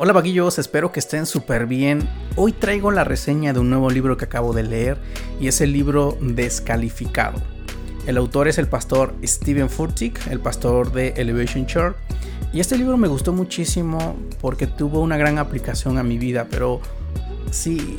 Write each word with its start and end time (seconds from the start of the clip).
Hola 0.00 0.12
vaguillos, 0.12 0.60
espero 0.60 0.92
que 0.92 1.00
estén 1.00 1.26
súper 1.26 1.66
bien. 1.66 2.08
Hoy 2.36 2.52
traigo 2.52 2.92
la 2.92 3.02
reseña 3.02 3.52
de 3.52 3.58
un 3.58 3.68
nuevo 3.68 3.90
libro 3.90 4.16
que 4.16 4.26
acabo 4.26 4.52
de 4.52 4.62
leer 4.62 4.96
y 5.40 5.48
es 5.48 5.60
el 5.60 5.72
libro 5.72 6.16
Descalificado. 6.20 7.42
El 8.06 8.16
autor 8.16 8.46
es 8.46 8.58
el 8.58 8.68
pastor 8.68 9.12
Steven 9.24 9.68
Furtick, 9.68 10.28
el 10.28 10.38
pastor 10.38 10.92
de 10.92 11.08
Elevation 11.16 11.66
Church. 11.66 11.96
Y 12.52 12.60
este 12.60 12.78
libro 12.78 12.96
me 12.96 13.08
gustó 13.08 13.32
muchísimo 13.32 14.14
porque 14.40 14.68
tuvo 14.68 15.00
una 15.00 15.16
gran 15.16 15.36
aplicación 15.36 15.98
a 15.98 16.04
mi 16.04 16.16
vida, 16.16 16.46
pero 16.48 16.80
si, 17.50 17.98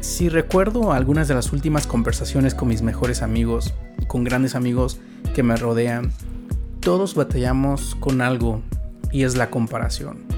si 0.00 0.30
recuerdo 0.30 0.94
algunas 0.94 1.28
de 1.28 1.34
las 1.34 1.52
últimas 1.52 1.86
conversaciones 1.86 2.54
con 2.54 2.68
mis 2.68 2.80
mejores 2.80 3.20
amigos, 3.20 3.74
con 4.06 4.24
grandes 4.24 4.54
amigos 4.54 4.98
que 5.34 5.42
me 5.42 5.56
rodean, 5.56 6.10
todos 6.80 7.14
batallamos 7.14 7.96
con 7.96 8.22
algo 8.22 8.62
y 9.12 9.24
es 9.24 9.36
la 9.36 9.50
comparación 9.50 10.33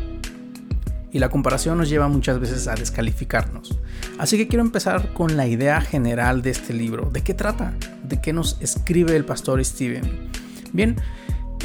y 1.12 1.18
la 1.18 1.28
comparación 1.28 1.78
nos 1.78 1.88
lleva 1.88 2.08
muchas 2.08 2.40
veces 2.40 2.68
a 2.68 2.74
descalificarnos. 2.74 3.78
Así 4.18 4.36
que 4.36 4.48
quiero 4.48 4.64
empezar 4.64 5.12
con 5.12 5.36
la 5.36 5.46
idea 5.46 5.80
general 5.80 6.42
de 6.42 6.50
este 6.50 6.72
libro. 6.72 7.10
¿De 7.10 7.22
qué 7.22 7.34
trata? 7.34 7.74
¿De 8.02 8.20
qué 8.20 8.32
nos 8.32 8.60
escribe 8.60 9.16
el 9.16 9.24
pastor 9.24 9.64
Steven? 9.64 10.30
Bien, 10.72 10.96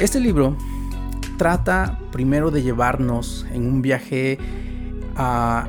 este 0.00 0.20
libro 0.20 0.56
trata 1.36 1.98
primero 2.12 2.50
de 2.50 2.62
llevarnos 2.62 3.46
en 3.52 3.66
un 3.66 3.82
viaje 3.82 4.38
a, 5.16 5.68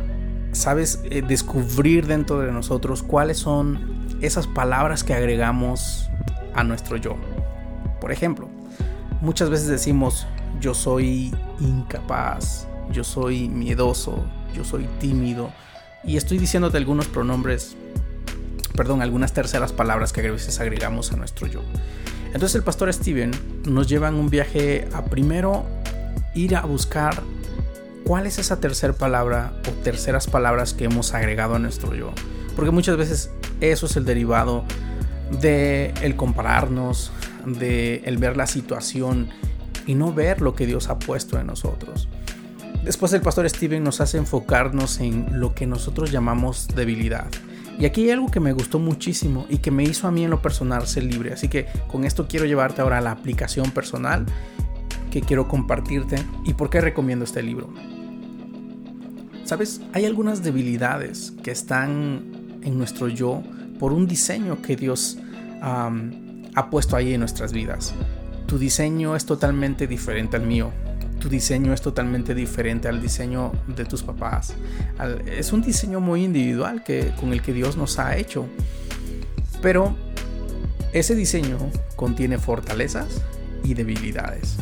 sabes, 0.52 1.02
eh, 1.06 1.24
descubrir 1.28 2.08
dentro 2.08 2.40
de 2.40 2.52
nosotros 2.52 3.04
cuáles 3.04 3.38
son 3.38 4.08
esas 4.22 4.48
palabras 4.48 5.04
que 5.04 5.14
agregamos 5.14 6.10
a 6.54 6.64
nuestro 6.64 6.98
yo. 6.98 7.16
Por 8.00 8.12
ejemplo, 8.12 8.48
muchas 9.22 9.50
veces 9.50 9.68
decimos 9.68 10.28
yo 10.60 10.74
soy 10.74 11.34
incapaz, 11.60 12.68
yo 12.92 13.04
soy 13.04 13.50
miedoso, 13.50 14.26
yo 14.56 14.64
soy 14.64 14.88
tímido. 15.00 15.52
Y 16.04 16.18
estoy 16.18 16.38
diciéndote 16.38 16.78
algunos 16.78 17.08
pronombres, 17.08 17.76
perdón, 18.76 19.02
algunas 19.02 19.34
terceras 19.34 19.72
palabras 19.72 20.12
que 20.12 20.28
a 20.28 20.32
veces 20.32 20.60
agregamos 20.60 21.12
a 21.12 21.16
nuestro 21.16 21.48
yo. 21.48 21.62
Entonces 22.28 22.56
el 22.56 22.64
pastor 22.64 22.92
Steven 22.92 23.32
nos 23.66 23.88
lleva 23.88 24.08
en 24.08 24.16
un 24.16 24.30
viaje 24.30 24.88
a 24.94 25.06
primero 25.06 25.66
ir 26.34 26.56
a 26.56 26.62
buscar 26.62 27.22
cuál 28.04 28.26
es 28.26 28.40
esa 28.40 28.60
tercera 28.60 28.94
palabra 28.94 29.54
o 29.68 29.72
terceras 29.84 30.28
palabras 30.28 30.74
que 30.74 30.86
hemos 30.86 31.14
agregado 31.14 31.56
a 31.56 31.60
nuestro 31.60 31.96
yo. 31.96 32.12
Porque 32.56 32.72
muchas 32.72 32.98
veces 32.98 33.32
eso 33.62 33.86
es 33.86 33.96
el 33.96 34.06
derivado 34.06 34.66
de 35.42 35.94
el 36.02 36.16
compararnos, 36.16 37.12
de 37.46 38.02
el 38.06 38.18
ver 38.18 38.38
la 38.38 38.48
situación 38.48 39.30
y 39.86 39.96
no 39.96 40.14
ver 40.14 40.42
lo 40.42 40.56
que 40.56 40.66
Dios 40.66 40.90
ha 40.90 41.00
puesto 41.00 41.40
en 41.40 41.48
nosotros. 41.48 42.08
Después 42.84 43.14
el 43.14 43.22
pastor 43.22 43.50
Steven 43.50 43.82
nos 43.82 44.02
hace 44.02 44.18
enfocarnos 44.18 45.00
en 45.00 45.40
lo 45.40 45.56
que 45.56 45.66
nosotros 45.66 46.12
llamamos 46.12 46.68
debilidad. 46.68 47.28
Y 47.80 47.86
aquí 47.86 48.04
hay 48.04 48.12
algo 48.12 48.30
que 48.30 48.42
me 48.42 48.52
gustó 48.52 48.78
muchísimo 48.78 49.46
y 49.50 49.60
que 49.60 49.72
me 49.72 49.84
hizo 49.84 50.06
a 50.06 50.12
mí 50.12 50.26
en 50.26 50.30
lo 50.30 50.42
personal 50.42 50.86
ser 50.86 51.06
libre. 51.06 51.32
Así 51.32 51.48
que 51.48 51.68
con 51.88 52.04
esto 52.04 52.28
quiero 52.28 52.46
llevarte 52.46 52.82
ahora 52.82 52.98
a 52.98 53.02
la 53.02 53.12
aplicación 53.12 53.72
personal 53.72 54.26
que 55.12 55.22
quiero 55.22 55.48
compartirte 55.48 56.18
y 56.44 56.56
por 56.56 56.70
qué 56.70 56.82
recomiendo 56.82 57.24
este 57.24 57.42
libro. 57.42 57.74
Sabes, 59.46 59.80
hay 59.94 60.06
algunas 60.06 60.44
debilidades 60.44 61.34
que 61.42 61.52
están 61.52 62.60
en 62.64 62.78
nuestro 62.78 63.08
yo 63.08 63.44
por 63.80 63.94
un 63.94 64.08
diseño 64.08 64.62
que 64.62 64.76
Dios 64.76 65.20
ha 65.62 66.70
puesto 66.70 66.98
ahí 66.98 67.14
en 67.14 67.22
nuestras 67.22 67.54
vidas. 67.54 67.94
Tu 68.46 68.58
diseño 68.58 69.16
es 69.16 69.26
totalmente 69.26 69.88
diferente 69.88 70.36
al 70.36 70.46
mío 70.46 70.74
tu 71.24 71.30
diseño 71.30 71.72
es 71.72 71.82
totalmente 71.82 72.36
diferente 72.36 72.90
al 72.90 73.02
diseño 73.02 73.54
de 73.66 73.86
tus 73.86 74.04
papás. 74.04 74.56
es 75.26 75.54
un 75.54 75.62
diseño 75.62 76.02
muy 76.02 76.26
individual 76.26 76.84
que, 76.84 77.14
con 77.18 77.32
el 77.32 77.42
que 77.42 77.54
Dios 77.54 77.78
nos 77.78 77.98
ha 77.98 78.18
hecho. 78.18 78.46
Pero 79.62 79.96
ese 80.92 81.16
diseño 81.16 81.58
contiene 81.96 82.40
fortalezas 82.40 83.22
y 83.64 83.74
debilidades. 83.74 84.58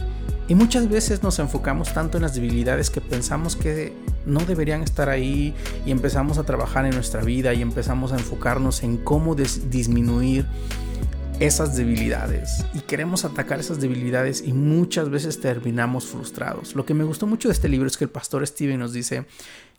Y 0.48 0.54
muchas 0.54 0.88
veces 0.88 1.24
nos 1.24 1.40
enfocamos 1.40 1.96
tanto 1.96 2.20
en 2.20 2.22
las 2.22 2.36
debilidades 2.36 2.92
que 2.92 3.02
pensamos 3.02 3.56
que 3.56 3.94
no 4.28 4.42
deberían 4.42 4.84
estar 4.84 5.10
ahí 5.10 5.56
y 5.84 5.90
empezamos 5.90 6.38
a 6.38 6.44
trabajar 6.44 6.86
en 6.86 6.92
nuestra 6.92 7.24
vida 7.24 7.56
y 7.56 7.64
empezamos 7.64 8.12
a 8.12 8.18
enfocarnos 8.18 8.84
en 8.84 8.98
cómo 8.98 9.34
disminuir 9.34 10.46
esas 11.42 11.76
debilidades 11.76 12.64
y 12.72 12.82
queremos 12.82 13.26
atacar 13.26 13.60
esas 13.60 13.82
debilidades 13.82 14.44
y 14.46 14.54
muchas 14.54 15.10
veces 15.10 15.42
terminamos 15.42 16.06
frustrados. 16.06 16.76
Lo 16.76 16.86
que 16.86 16.94
me 16.94 17.04
gustó 17.04 17.26
mucho 17.26 17.48
de 17.48 17.54
este 17.54 17.68
libro 17.68 17.88
es 17.88 17.98
que 17.98 18.04
el 18.04 18.12
pastor 18.12 18.46
Steven 18.46 18.80
nos 18.80 18.94
dice 18.94 19.26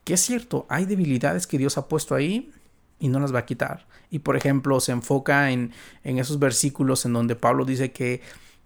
que 0.02 0.14
es 0.14 0.20
cierto, 0.20 0.66
hay 0.68 0.86
debilidades 0.86 1.46
que 1.46 1.58
Dios 1.58 1.78
ha 1.78 1.86
puesto 1.86 2.16
ahí 2.16 2.50
y 2.98 3.06
no 3.06 3.20
las 3.20 3.32
va 3.32 3.38
a 3.38 3.46
quitar. 3.46 3.86
Y 4.10 4.18
por 4.18 4.36
ejemplo, 4.36 4.80
se 4.80 4.90
enfoca 4.90 5.52
en, 5.52 5.70
en 6.02 6.18
esos 6.18 6.40
versículos 6.40 7.06
en 7.06 7.12
donde 7.12 7.36
Pablo 7.36 7.64
dice 7.64 7.92
que 7.92 8.22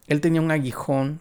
él 0.06 0.22
tenía 0.22 0.40
un 0.40 0.50
aguijón 0.50 1.20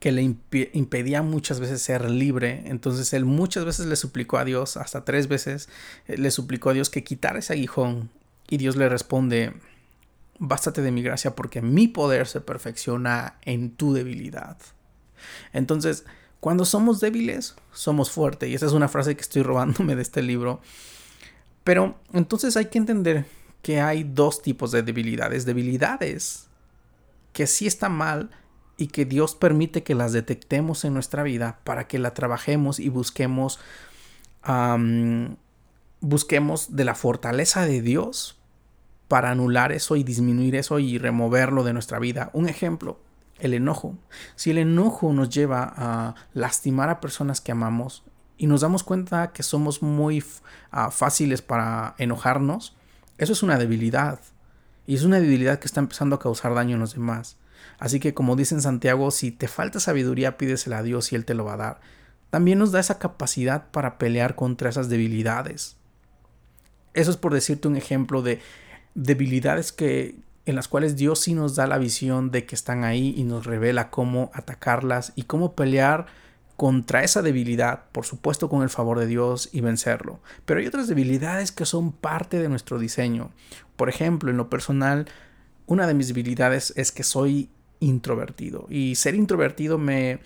que 0.00 0.10
le 0.10 0.22
impedía 0.22 1.20
muchas 1.20 1.60
veces 1.60 1.82
ser 1.82 2.08
libre. 2.08 2.62
Entonces 2.64 3.12
él 3.12 3.26
muchas 3.26 3.66
veces 3.66 3.84
le 3.84 3.96
suplicó 3.96 4.38
a 4.38 4.46
Dios, 4.46 4.78
hasta 4.78 5.04
tres 5.04 5.28
veces 5.28 5.68
eh, 6.06 6.16
le 6.16 6.30
suplicó 6.30 6.70
a 6.70 6.72
Dios 6.72 6.88
que 6.88 7.04
quitara 7.04 7.40
ese 7.40 7.52
aguijón. 7.52 8.08
Y 8.48 8.56
Dios 8.56 8.76
le 8.76 8.88
responde, 8.88 9.52
bástate 10.38 10.82
de 10.82 10.90
mi 10.90 11.02
gracia 11.02 11.34
porque 11.34 11.62
mi 11.62 11.88
poder 11.88 12.26
se 12.26 12.40
perfecciona 12.40 13.38
en 13.42 13.70
tu 13.70 13.92
debilidad. 13.92 14.56
Entonces, 15.52 16.04
cuando 16.40 16.64
somos 16.64 17.00
débiles, 17.00 17.56
somos 17.72 18.10
fuertes. 18.10 18.48
Y 18.48 18.54
esa 18.54 18.66
es 18.66 18.72
una 18.72 18.88
frase 18.88 19.16
que 19.16 19.22
estoy 19.22 19.42
robándome 19.42 19.96
de 19.96 20.02
este 20.02 20.22
libro. 20.22 20.60
Pero 21.64 21.98
entonces 22.12 22.56
hay 22.56 22.66
que 22.66 22.78
entender 22.78 23.26
que 23.62 23.80
hay 23.80 24.04
dos 24.04 24.40
tipos 24.42 24.70
de 24.70 24.82
debilidades. 24.82 25.44
Debilidades 25.44 26.46
que 27.32 27.46
sí 27.46 27.66
están 27.66 27.92
mal 27.92 28.30
y 28.76 28.86
que 28.86 29.04
Dios 29.04 29.34
permite 29.34 29.82
que 29.82 29.94
las 29.94 30.12
detectemos 30.12 30.84
en 30.84 30.94
nuestra 30.94 31.24
vida 31.24 31.58
para 31.64 31.88
que 31.88 31.98
la 31.98 32.14
trabajemos 32.14 32.78
y 32.78 32.88
busquemos, 32.88 33.58
busquemos 36.00 36.76
de 36.76 36.84
la 36.84 36.94
fortaleza 36.94 37.66
de 37.66 37.82
Dios 37.82 38.37
para 39.08 39.30
anular 39.30 39.72
eso 39.72 39.96
y 39.96 40.04
disminuir 40.04 40.54
eso 40.54 40.78
y 40.78 40.98
removerlo 40.98 41.64
de 41.64 41.72
nuestra 41.72 41.98
vida. 41.98 42.30
Un 42.34 42.48
ejemplo, 42.48 43.00
el 43.38 43.54
enojo. 43.54 43.96
Si 44.36 44.50
el 44.50 44.58
enojo 44.58 45.12
nos 45.12 45.30
lleva 45.30 45.72
a 45.76 46.14
lastimar 46.34 46.90
a 46.90 47.00
personas 47.00 47.40
que 47.40 47.52
amamos 47.52 48.04
y 48.36 48.46
nos 48.46 48.60
damos 48.60 48.84
cuenta 48.84 49.32
que 49.32 49.42
somos 49.42 49.82
muy 49.82 50.22
ah, 50.70 50.90
fáciles 50.90 51.42
para 51.42 51.94
enojarnos, 51.98 52.76
eso 53.16 53.32
es 53.32 53.42
una 53.42 53.58
debilidad. 53.58 54.20
Y 54.86 54.94
es 54.94 55.02
una 55.02 55.20
debilidad 55.20 55.58
que 55.58 55.66
está 55.66 55.80
empezando 55.80 56.16
a 56.16 56.20
causar 56.20 56.54
daño 56.54 56.74
en 56.74 56.80
los 56.80 56.94
demás. 56.94 57.36
Así 57.78 58.00
que 58.00 58.14
como 58.14 58.36
dice 58.36 58.54
en 58.54 58.62
Santiago, 58.62 59.10
si 59.10 59.30
te 59.30 59.48
falta 59.48 59.80
sabiduría, 59.80 60.36
pídesela 60.36 60.78
a 60.78 60.82
Dios 60.82 61.12
y 61.12 61.16
Él 61.16 61.24
te 61.24 61.34
lo 61.34 61.44
va 61.44 61.54
a 61.54 61.58
dar. 61.58 61.80
También 62.30 62.58
nos 62.58 62.72
da 62.72 62.80
esa 62.80 62.98
capacidad 62.98 63.70
para 63.70 63.98
pelear 63.98 64.34
contra 64.34 64.68
esas 64.68 64.88
debilidades. 64.88 65.76
Eso 66.94 67.10
es 67.10 67.16
por 67.16 67.32
decirte 67.32 67.68
un 67.68 67.76
ejemplo 67.76 68.22
de 68.22 68.40
debilidades 68.98 69.72
que 69.72 70.16
en 70.44 70.56
las 70.56 70.66
cuales 70.66 70.96
Dios 70.96 71.20
sí 71.20 71.34
nos 71.34 71.54
da 71.56 71.66
la 71.66 71.78
visión 71.78 72.30
de 72.30 72.46
que 72.46 72.54
están 72.54 72.82
ahí 72.82 73.14
y 73.16 73.24
nos 73.24 73.46
revela 73.46 73.90
cómo 73.90 74.30
atacarlas 74.32 75.12
y 75.14 75.24
cómo 75.24 75.54
pelear 75.54 76.06
contra 76.56 77.04
esa 77.04 77.22
debilidad, 77.22 77.84
por 77.92 78.04
supuesto 78.04 78.48
con 78.48 78.62
el 78.62 78.70
favor 78.70 78.98
de 78.98 79.06
Dios 79.06 79.50
y 79.52 79.60
vencerlo. 79.60 80.20
Pero 80.44 80.58
hay 80.58 80.66
otras 80.66 80.88
debilidades 80.88 81.52
que 81.52 81.66
son 81.66 81.92
parte 81.92 82.38
de 82.38 82.48
nuestro 82.48 82.78
diseño. 82.78 83.30
Por 83.76 83.88
ejemplo, 83.88 84.30
en 84.30 84.36
lo 84.38 84.50
personal, 84.50 85.06
una 85.66 85.86
de 85.86 85.94
mis 85.94 86.08
debilidades 86.08 86.72
es 86.76 86.90
que 86.90 87.04
soy 87.04 87.50
introvertido 87.78 88.66
y 88.68 88.96
ser 88.96 89.14
introvertido 89.14 89.78
me 89.78 90.18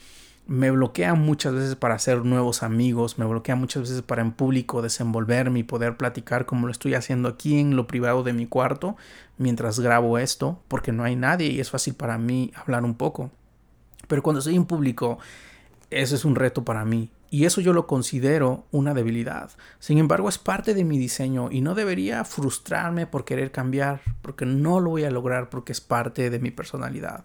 me 0.47 0.71
bloquea 0.71 1.15
muchas 1.15 1.55
veces 1.55 1.77
para 1.77 1.95
hacer 1.95 2.25
nuevos 2.25 2.63
amigos, 2.63 3.19
me 3.19 3.25
bloquea 3.25 3.57
muchas 3.57 3.83
veces 3.83 4.03
para 4.03 4.23
en 4.23 4.33
público 4.33 4.83
desenvolverme 4.83 5.61
y 5.61 5.63
poder 5.63 5.97
platicar 5.97 6.47
como 6.47 6.67
lo 6.67 6.73
estoy 6.73 6.95
haciendo 6.95 7.29
aquí 7.29 7.59
en 7.59 7.77
lo 7.77 7.87
privado 7.87 8.23
de 8.23 8.33
mi 8.33 8.47
cuarto 8.47 8.97
mientras 9.39 9.81
grabo 9.81 10.19
esto, 10.19 10.61
porque 10.69 10.93
no 10.93 11.05
hay 11.05 11.17
nadie 11.17 11.49
y 11.49 11.61
es 11.61 11.71
fácil 11.71 11.95
para 11.95 12.19
mí 12.19 12.53
hablar 12.55 12.85
un 12.85 12.95
poco. 12.95 13.31
Pero 14.09 14.23
cuando 14.23 14.41
estoy 14.41 14.57
en 14.57 14.67
público, 14.67 15.19
eso 15.91 16.15
es 16.15 16.25
un 16.25 16.35
reto 16.35 16.65
para 16.65 16.85
mí 16.85 17.11
y 17.33 17.47
eso 17.47 17.63
yo 17.63 17.73
lo 17.73 17.87
considero 17.87 18.67
una 18.73 18.93
debilidad. 18.93 19.51
Sin 19.79 19.97
embargo, 19.97 20.29
es 20.29 20.37
parte 20.37 20.75
de 20.75 20.85
mi 20.85 20.99
diseño 20.99 21.49
y 21.51 21.63
no 21.63 21.75
debería 21.75 22.25
frustrarme 22.25 23.07
por 23.07 23.25
querer 23.25 23.51
cambiar, 23.51 24.03
porque 24.21 24.45
no 24.45 24.81
lo 24.81 24.91
voy 24.91 25.05
a 25.05 25.11
lograr 25.11 25.49
porque 25.49 25.73
es 25.73 25.81
parte 25.81 26.29
de 26.29 26.39
mi 26.41 26.51
personalidad. 26.51 27.25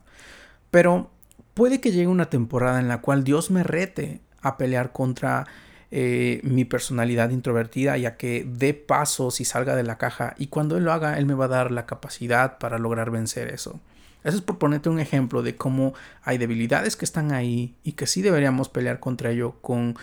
Pero 0.71 1.11
puede 1.57 1.81
que 1.81 1.91
llegue 1.91 2.05
una 2.05 2.29
temporada 2.29 2.79
en 2.79 2.87
la 2.87 3.01
cual 3.01 3.23
Dios 3.23 3.49
me 3.49 3.63
rete 3.63 4.21
a 4.43 4.57
pelear 4.57 4.91
contra 4.91 5.47
eh, 5.89 6.39
mi 6.43 6.65
personalidad 6.65 7.31
introvertida 7.31 7.97
y 7.97 8.05
a 8.05 8.15
que 8.15 8.45
dé 8.47 8.75
pasos 8.75 9.41
y 9.41 9.45
salga 9.45 9.75
de 9.75 9.81
la 9.81 9.97
caja 9.97 10.35
y 10.37 10.47
cuando 10.47 10.77
Él 10.77 10.83
lo 10.83 10.93
haga, 10.93 11.17
Él 11.17 11.25
me 11.25 11.33
va 11.33 11.45
a 11.45 11.47
dar 11.47 11.71
la 11.71 11.87
capacidad 11.87 12.59
para 12.59 12.77
lograr 12.77 13.09
vencer 13.09 13.51
eso. 13.51 13.79
Eso 14.23 14.37
es 14.37 14.43
por 14.43 14.59
ponerte 14.59 14.89
un 14.89 14.99
ejemplo 14.99 15.41
de 15.41 15.55
cómo 15.55 15.95
hay 16.21 16.37
debilidades 16.37 16.95
que 16.95 17.05
están 17.05 17.31
ahí 17.31 17.73
y 17.83 17.93
que 17.93 18.05
sí 18.05 18.21
deberíamos 18.21 18.69
pelear 18.69 18.99
contra 18.99 19.31
ello 19.31 19.55
con 19.61 19.95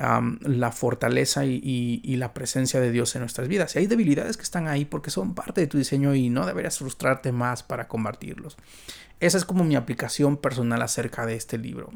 la 0.00 0.72
fortaleza 0.72 1.44
y, 1.44 2.16
la 2.16 2.32
presencia 2.32 2.80
de 2.80 2.90
Dios 2.90 3.14
en 3.14 3.20
nuestras 3.20 3.48
vidas. 3.48 3.74
Y 3.76 3.80
hay 3.80 3.86
debilidades 3.86 4.36
que 4.36 4.42
están 4.42 4.66
ahí 4.66 4.84
porque 4.84 5.10
son 5.10 5.34
parte 5.34 5.60
de 5.60 5.66
tu 5.66 5.78
diseño 5.78 6.14
y 6.14 6.30
no 6.30 6.46
deberías 6.46 6.78
frustrarte 6.78 7.32
más 7.32 7.62
para 7.62 7.88
combatirlos. 7.88 8.56
Esa 9.20 9.36
es 9.36 9.44
como 9.44 9.64
mi 9.64 9.76
aplicación 9.76 10.38
personal 10.38 10.80
acerca 10.82 11.26
de 11.26 11.36
este 11.36 11.58
libro. 11.58 11.90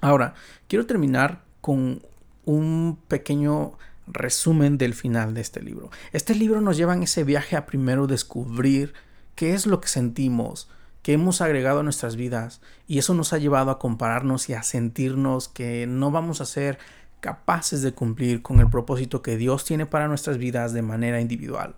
Ahora, 0.00 0.34
quiero 0.66 0.86
terminar 0.86 1.44
con 1.60 2.02
un 2.44 2.98
pequeño 3.06 3.78
resumen 4.08 4.76
del 4.76 4.94
final 4.94 5.32
de 5.32 5.42
este 5.42 5.62
libro. 5.62 5.90
Este 6.12 6.34
libro 6.34 6.60
nos 6.60 6.76
lleva 6.76 6.94
en 6.94 7.04
ese 7.04 7.22
viaje 7.22 7.54
a 7.54 7.66
primero 7.66 8.08
descubrir 8.08 8.94
qué 9.36 9.54
es 9.54 9.66
lo 9.66 9.80
que 9.80 9.86
sentimos, 9.86 10.68
que 11.02 11.12
hemos 11.12 11.40
agregado 11.40 11.80
a 11.80 11.82
nuestras 11.84 12.16
vidas 12.16 12.60
y 12.88 12.98
eso 12.98 13.14
nos 13.14 13.32
ha 13.32 13.38
llevado 13.38 13.70
a 13.70 13.78
compararnos 13.78 14.48
y 14.48 14.54
a 14.54 14.64
sentirnos 14.64 15.48
que 15.48 15.86
no 15.86 16.10
vamos 16.10 16.40
a 16.40 16.46
ser 16.46 16.78
capaces 17.22 17.82
de 17.82 17.94
cumplir 17.94 18.42
con 18.42 18.58
el 18.58 18.68
propósito 18.68 19.22
que 19.22 19.36
Dios 19.36 19.64
tiene 19.64 19.86
para 19.86 20.08
nuestras 20.08 20.38
vidas 20.38 20.72
de 20.72 20.82
manera 20.82 21.20
individual. 21.20 21.76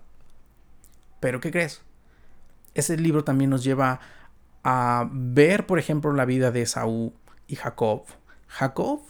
Pero 1.19 1.39
¿qué 1.39 1.51
crees? 1.51 1.83
Ese 2.73 2.97
libro 2.97 3.23
también 3.23 3.51
nos 3.51 3.63
lleva 3.63 3.99
a 4.63 5.07
ver, 5.11 5.67
por 5.67 5.77
ejemplo, 5.77 6.11
la 6.13 6.25
vida 6.25 6.49
de 6.49 6.65
Saúl 6.65 7.13
y 7.47 7.55
Jacob. 7.57 8.05
Jacob 8.47 9.01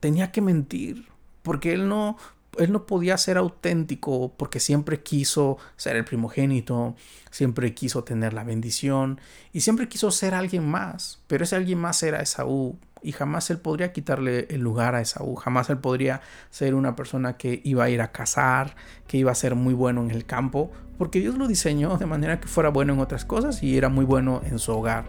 tenía 0.00 0.32
que 0.32 0.40
mentir 0.42 1.08
porque 1.42 1.72
él 1.72 1.88
no 1.88 2.16
él 2.58 2.72
no 2.72 2.86
podía 2.86 3.16
ser 3.18 3.38
auténtico 3.38 4.34
porque 4.36 4.60
siempre 4.60 5.02
quiso 5.02 5.58
ser 5.76 5.96
el 5.96 6.04
primogénito, 6.04 6.94
siempre 7.30 7.74
quiso 7.74 8.04
tener 8.04 8.32
la 8.32 8.44
bendición 8.44 9.20
y 9.52 9.60
siempre 9.60 9.88
quiso 9.88 10.10
ser 10.10 10.34
alguien 10.34 10.66
más, 10.66 11.20
pero 11.26 11.44
ese 11.44 11.56
alguien 11.56 11.78
más 11.78 12.02
era 12.02 12.20
Esaú 12.20 12.78
y 13.02 13.12
jamás 13.12 13.50
él 13.50 13.58
podría 13.58 13.92
quitarle 13.92 14.46
el 14.50 14.60
lugar 14.60 14.94
a 14.94 15.00
Esaú, 15.00 15.36
jamás 15.36 15.70
él 15.70 15.78
podría 15.78 16.20
ser 16.50 16.74
una 16.74 16.96
persona 16.96 17.36
que 17.36 17.60
iba 17.64 17.84
a 17.84 17.90
ir 17.90 18.00
a 18.00 18.12
cazar, 18.12 18.74
que 19.06 19.18
iba 19.18 19.30
a 19.30 19.34
ser 19.34 19.54
muy 19.54 19.74
bueno 19.74 20.02
en 20.02 20.10
el 20.10 20.26
campo, 20.26 20.72
porque 20.98 21.20
Dios 21.20 21.36
lo 21.36 21.46
diseñó 21.46 21.98
de 21.98 22.06
manera 22.06 22.40
que 22.40 22.48
fuera 22.48 22.70
bueno 22.70 22.94
en 22.94 23.00
otras 23.00 23.24
cosas 23.24 23.62
y 23.62 23.76
era 23.76 23.88
muy 23.88 24.04
bueno 24.04 24.40
en 24.44 24.58
su 24.58 24.72
hogar. 24.72 25.04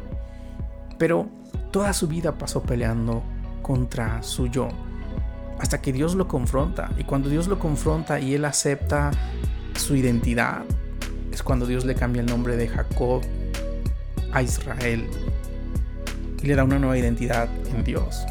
Pero 0.97 1.29
toda 1.71 1.93
su 1.93 2.07
vida 2.07 2.37
pasó 2.37 2.61
peleando 2.61 3.23
contra 3.61 4.21
su 4.23 4.47
yo 4.47 4.69
hasta 5.59 5.81
que 5.81 5.93
Dios 5.93 6.15
lo 6.15 6.27
confronta. 6.27 6.91
Y 6.97 7.03
cuando 7.03 7.29
Dios 7.29 7.47
lo 7.47 7.59
confronta 7.59 8.19
y 8.19 8.35
él 8.35 8.45
acepta 8.45 9.11
su 9.75 9.95
identidad, 9.95 10.63
es 11.31 11.43
cuando 11.43 11.65
Dios 11.65 11.85
le 11.85 11.95
cambia 11.95 12.21
el 12.21 12.27
nombre 12.27 12.57
de 12.57 12.67
Jacob 12.67 13.21
a 14.31 14.41
Israel 14.41 15.07
y 16.41 16.47
le 16.47 16.55
da 16.55 16.63
una 16.63 16.79
nueva 16.79 16.97
identidad 16.97 17.49
en 17.73 17.83
Dios. 17.83 18.25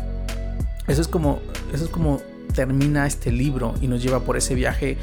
Eso 0.86 1.00
es 1.00 1.08
como, 1.08 1.40
eso 1.72 1.84
es 1.84 1.90
como 1.90 2.20
termina 2.54 3.06
este 3.06 3.32
libro 3.32 3.74
y 3.80 3.88
nos 3.88 4.02
lleva 4.02 4.20
por 4.20 4.36
ese 4.36 4.54
viaje 4.54 4.96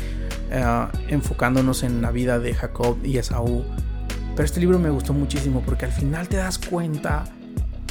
eh, 0.52 0.88
enfocándonos 1.10 1.84
en 1.84 2.02
la 2.02 2.12
vida 2.12 2.40
de 2.40 2.54
Jacob 2.54 2.98
y 3.04 3.18
Esaú. 3.18 3.64
Pero 4.36 4.46
este 4.46 4.60
libro 4.60 4.80
me 4.80 4.90
gustó 4.90 5.14
muchísimo 5.14 5.62
porque 5.66 5.86
al 5.86 5.92
final 5.92 6.28
te 6.28 6.38
das 6.38 6.58
cuenta 6.58 7.26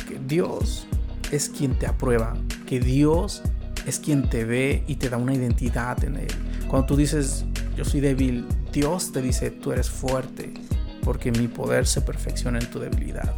que 0.08 0.18
Dios 0.26 0.86
es 1.30 1.48
quien 1.48 1.78
te 1.78 1.86
aprueba, 1.86 2.34
que 2.66 2.80
Dios 2.80 3.42
es 3.86 3.98
quien 3.98 4.28
te 4.28 4.44
ve 4.44 4.84
y 4.86 4.96
te 4.96 5.08
da 5.08 5.16
una 5.16 5.34
identidad 5.34 6.02
en 6.04 6.16
él. 6.16 6.28
Cuando 6.68 6.86
tú 6.86 6.96
dices, 6.96 7.44
yo 7.76 7.84
soy 7.84 8.00
débil, 8.00 8.46
Dios 8.72 9.12
te 9.12 9.22
dice, 9.22 9.50
tú 9.50 9.72
eres 9.72 9.90
fuerte, 9.90 10.52
porque 11.02 11.32
mi 11.32 11.48
poder 11.48 11.86
se 11.86 12.00
perfecciona 12.00 12.58
en 12.58 12.70
tu 12.70 12.78
debilidad. 12.78 13.34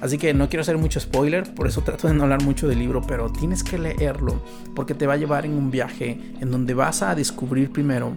Así 0.00 0.18
que 0.18 0.34
no 0.34 0.48
quiero 0.48 0.62
hacer 0.62 0.78
mucho 0.78 0.98
spoiler, 0.98 1.54
por 1.54 1.68
eso 1.68 1.82
trato 1.82 2.08
de 2.08 2.14
no 2.14 2.24
hablar 2.24 2.42
mucho 2.42 2.66
del 2.66 2.80
libro, 2.80 3.02
pero 3.02 3.30
tienes 3.30 3.62
que 3.62 3.78
leerlo, 3.78 4.42
porque 4.74 4.94
te 4.94 5.06
va 5.06 5.14
a 5.14 5.16
llevar 5.16 5.46
en 5.46 5.52
un 5.52 5.70
viaje 5.70 6.18
en 6.40 6.50
donde 6.50 6.74
vas 6.74 7.02
a 7.02 7.14
descubrir 7.14 7.70
primero 7.70 8.16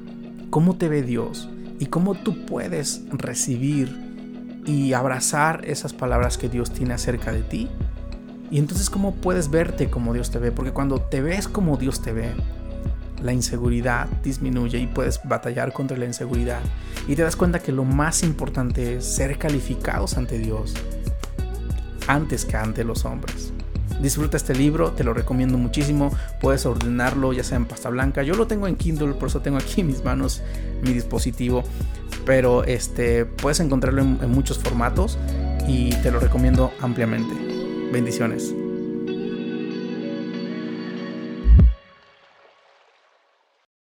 cómo 0.50 0.78
te 0.78 0.90
ve 0.90 1.04
Dios 1.04 1.48
y 1.80 1.86
cómo 1.88 2.16
tú 2.16 2.46
puedes 2.46 3.04
recibir 3.12 3.96
y 4.66 4.94
abrazar 4.94 5.64
esas 5.66 5.94
palabras 5.94 6.40
que 6.40 6.50
Dios 6.50 6.72
tiene 6.72 6.96
acerca 6.96 7.32
de 7.32 7.44
ti 7.44 7.70
y 8.52 8.60
entonces, 8.60 8.90
¿cómo 8.90 9.16
puedes 9.16 9.50
verte 9.50 9.90
como 9.90 10.14
Dios 10.14 10.32
te 10.32 10.40
ve? 10.40 10.52
Porque 10.52 10.72
cuando 10.72 11.02
te 11.02 11.22
ves 11.22 11.48
como 11.48 11.78
Dios 11.78 12.02
te 12.02 12.14
ve, 12.14 12.32
la 13.24 13.34
inseguridad 13.34 14.08
disminuye 14.24 14.78
y 14.78 14.88
puedes 14.88 15.20
batallar 15.24 15.74
contra 15.74 15.98
la 15.98 16.06
inseguridad. 16.06 16.60
Y 17.08 17.16
te 17.16 17.24
das 17.24 17.36
cuenta 17.36 17.60
que 17.60 17.72
lo 17.72 17.84
más 17.84 18.24
importante 18.24 18.98
es 18.98 19.06
ser 19.06 19.38
calificados 19.38 20.18
ante 20.18 20.38
Dios 20.38 20.74
antes 22.08 22.46
que 22.46 22.58
ante 22.58 22.84
los 22.84 23.06
hombres. 23.06 23.52
Disfruta 24.02 24.38
este 24.38 24.54
libro, 24.54 24.92
te 24.92 25.04
lo 25.04 25.14
recomiendo 25.14 25.58
muchísimo. 25.58 26.12
Puedes 26.42 26.66
ordenarlo 26.66 27.34
ya 27.34 27.44
sea 27.44 27.58
en 27.58 27.66
pasta 27.66 27.90
blanca. 27.90 28.24
Yo 28.24 28.36
lo 28.36 28.46
tengo 28.46 28.68
en 28.68 28.76
Kindle, 28.76 29.14
por 29.14 29.30
eso 29.30 29.40
tengo 29.40 29.58
aquí 29.58 29.82
en 29.82 29.88
mis 29.88 30.04
manos 30.04 30.42
mi 30.84 30.94
dispositivo. 30.94 31.64
Pero 32.26 32.64
este 32.64 33.26
puedes 33.26 33.60
encontrarlo 33.60 34.02
en 34.02 34.30
muchos 34.30 34.60
formatos 34.60 35.18
y 35.68 35.92
te 35.98 36.12
lo 36.12 36.20
recomiendo 36.20 36.72
ampliamente. 36.82 37.55
Bendiciones. 37.96 38.54